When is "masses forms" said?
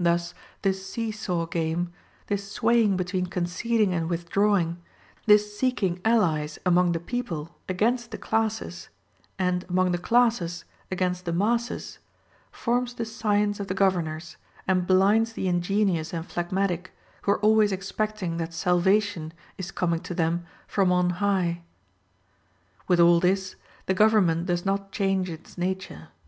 11.32-12.94